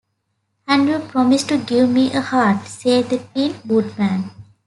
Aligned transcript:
"And 0.67 0.89
you 0.89 0.97
promised 0.97 1.49
to 1.49 1.59
give 1.59 1.87
me 1.87 2.11
a 2.11 2.21
heart," 2.21 2.65
said 2.65 3.09
the 3.11 3.19
Tin 3.35 3.53
Woodman. 3.63 4.31